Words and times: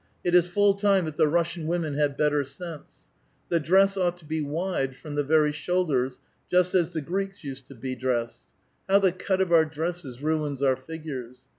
It 0.23 0.33
is 0.33 0.47
full 0.47 0.73
time 0.73 1.05
that 1.05 1.15
the 1.15 1.27
Russian 1.27 1.67
women 1.67 1.93
had 1.93 2.17
better 2.17 2.43
sense. 2.43 3.07
The 3.49 3.59
dress 3.59 3.95
ought 3.95 4.17
to 4.17 4.25
be 4.25 4.41
wide 4.41 4.95
from 4.95 5.13
the 5.13 5.23
very 5.23 5.51
shoulders, 5.51 6.21
just 6.49 6.73
as 6.73 6.93
the 6.93 7.01
Greeks 7.01 7.43
used 7.43 7.67
to 7.67 7.75
be 7.75 7.93
dressed 7.93 8.45
1 8.87 8.97
IIow 8.99 9.03
the 9.03 9.11
cut 9.11 9.41
of 9.41 9.51
our 9.53 9.63
dresses 9.65 10.19
ruins 10.19 10.63
our 10.63 10.75
figures 10.75 11.41